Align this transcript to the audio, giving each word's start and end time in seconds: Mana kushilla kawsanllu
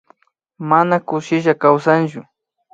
Mana 0.71 0.97
kushilla 1.07 1.53
kawsanllu 1.61 2.21